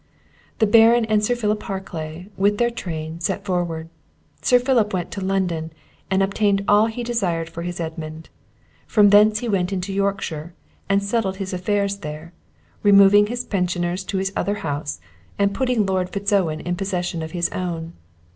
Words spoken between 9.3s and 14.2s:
he went into Yorkshire, and settled his affairs there, removing his pensioners to